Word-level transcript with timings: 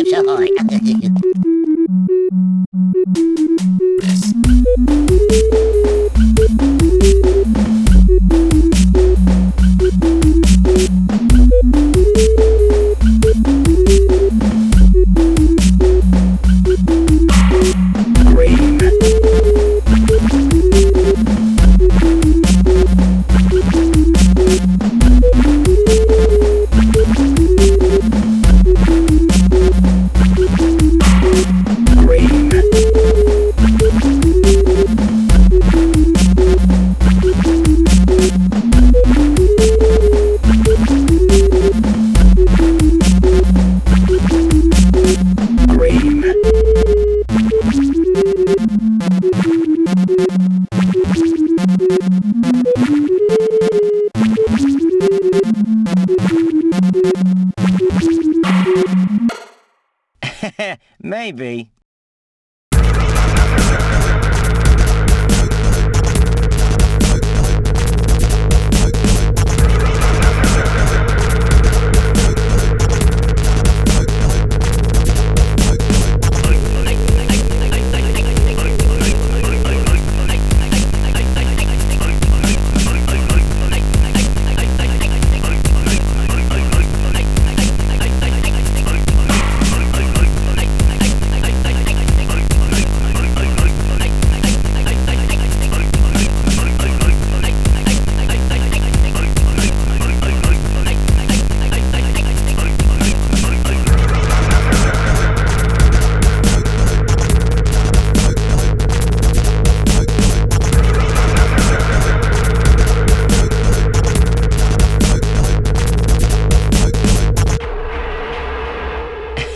Enjoy. 0.00 1.49
Maybe. 61.02 61.70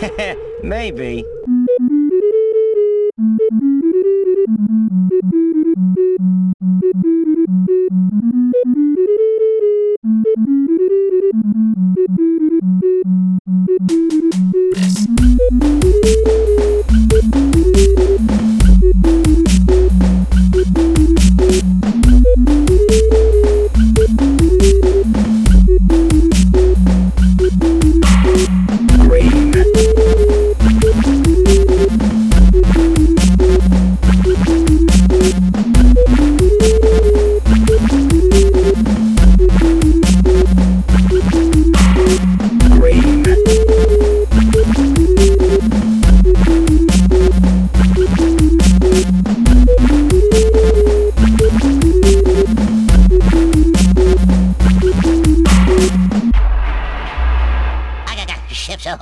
Maybe. 0.63 1.25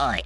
ơi 0.03 0.23